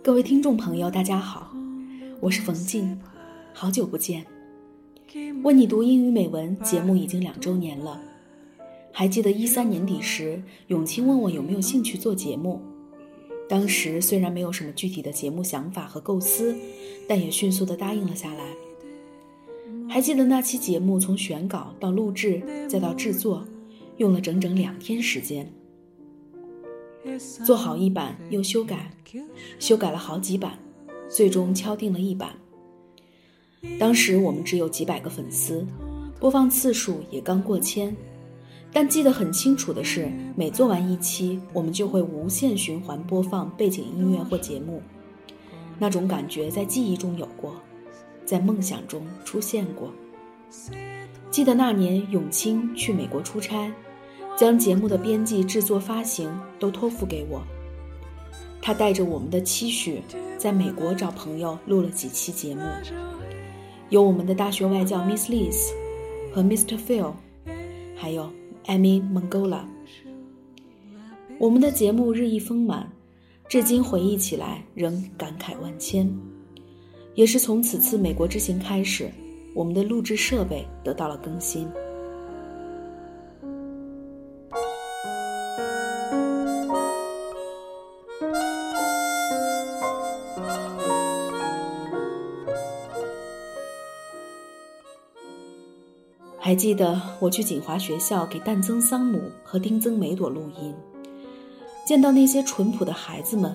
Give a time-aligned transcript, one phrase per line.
[0.00, 1.52] 各位听众朋友，大家好，
[2.18, 2.98] 我是冯静，
[3.52, 4.37] 好久不见。
[5.42, 7.98] 为你读英语美文节目已经两周年了，
[8.92, 12.60] 还记得一三年底时，永清问我有没有兴趣做节目。
[13.48, 16.54] 当时虽然没有什么具体的节目想法和构思，
[17.08, 18.44] 但也迅速的答应了下来。
[19.88, 23.46] 还记得那期节目从选稿到录制再到制作，
[23.96, 25.50] 用了整整两天时间。
[27.46, 28.90] 做好一版又修改，
[29.58, 30.58] 修改了好几版，
[31.08, 32.34] 最终敲定了一版。
[33.78, 35.66] 当时我们只有几百个粉丝，
[36.20, 37.96] 播放次数也刚过千，
[38.72, 44.82] 但记得很清楚的是，每做完一期，我们就会无限循环播放背景音乐或节目，
[45.78, 47.54] 那种感觉在记忆中有过，
[48.24, 49.92] 在梦想中出现过。
[51.30, 53.72] 记得那年永清去美国出差。
[54.36, 57.42] 将节目的编辑、制作、发行都托付给我。
[58.62, 60.00] 他带着我们的期许，
[60.38, 62.62] 在美国找朋友录了几期节目，
[63.90, 65.72] 有我们的大学外教 Miss Liz
[66.30, 66.76] 和 Mr.
[66.76, 67.10] Phil，
[67.96, 68.30] 还有
[68.66, 69.62] Amy Mongola。
[71.38, 72.86] 我们的节目日益丰满，
[73.48, 76.06] 至今回忆起来仍感慨万千。
[77.14, 79.10] 也是从此次美国之行开始，
[79.54, 81.66] 我们的录制设备得到了更新。
[96.48, 100.74] 还记得我去锦华学校给旦增桑姆和丁增梅朵录音，
[101.86, 103.54] 见到那些淳朴的孩子们，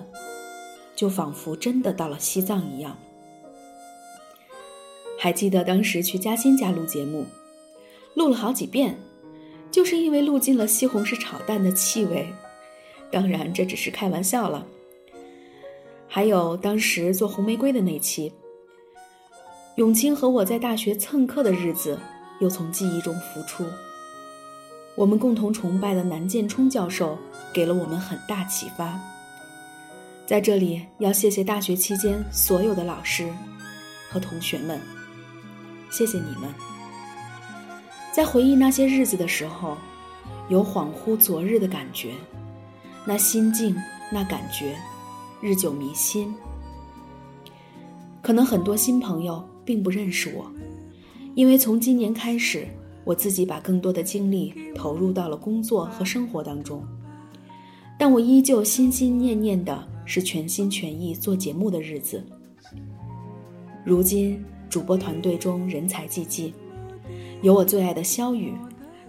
[0.94, 2.96] 就仿佛真的到了西藏一样。
[5.18, 7.26] 还记得当时去嘉欣家录节目，
[8.14, 8.96] 录了好几遍，
[9.72, 12.32] 就是因为录进了西红柿炒蛋的气味。
[13.10, 14.64] 当然这只是开玩笑了。
[16.06, 18.32] 还有当时做红玫瑰的那期，
[19.74, 21.98] 永清和我在大学蹭课的日子。
[22.44, 23.64] 又从记忆中浮出。
[24.94, 27.18] 我们共同崇拜的南建冲教授
[27.54, 29.00] 给了我们很大启发。
[30.26, 33.26] 在这里要谢谢大学期间所有的老师
[34.10, 34.78] 和同学们，
[35.90, 36.52] 谢谢你们。
[38.12, 39.76] 在回忆那些日子的时候，
[40.50, 42.12] 有恍惚昨日的感觉，
[43.06, 43.74] 那心境，
[44.12, 44.76] 那感觉，
[45.40, 46.32] 日久弥新。
[48.20, 50.50] 可能很多新朋友并不认识我。
[51.34, 52.66] 因为从今年开始，
[53.04, 56.82] 我自己把更多的精力投入到了工作和生活当中，
[57.98, 62.24] 但我依旧心心念念的是全心全意做节目的日子。
[63.84, 66.54] 如今，主播团队中人才济济，
[67.42, 68.52] 有我最爱的肖雨，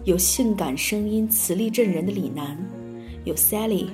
[0.04, 2.58] 有性感声音、磁力震人的李楠，
[3.24, 3.86] 有 Sally、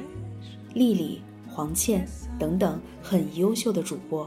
[0.74, 4.26] 丽丽、黄倩等等很优秀的主播。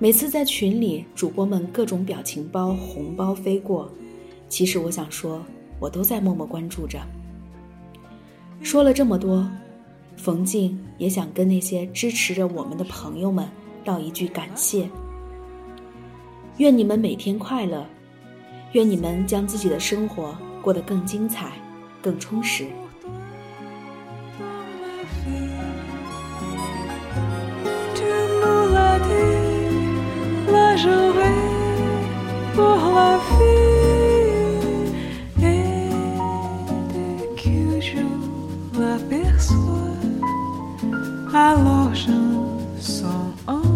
[0.00, 3.90] 每次在群里，主播们各种表情包、红包飞过，
[4.48, 5.44] 其实我想说，
[5.80, 7.00] 我都在默默关注着。
[8.62, 9.44] 说了这么多，
[10.16, 13.48] 冯静也想跟那些支持着我们的朋友们
[13.84, 14.88] 道一句感谢。
[16.58, 17.84] 愿你们每天快乐，
[18.74, 20.32] 愿你们将自己的生活
[20.62, 21.54] 过得更精彩、
[22.00, 22.68] 更充实。
[41.34, 42.12] a loja
[42.80, 43.67] só.